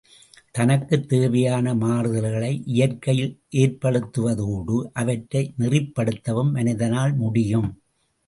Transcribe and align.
தனக்குத் 0.51 1.09
தேவையான 1.09 1.73
மாறுதல்களை 1.73 2.61
இயற்கையில் 2.65 3.35
ஏற்படுத்துவதோடு 3.55 4.77
அவற்றை 4.93 5.53
நெறிப்படுத்தவும் 5.59 6.51
மனிதனால் 6.51 7.13
முடியும். 7.15 7.69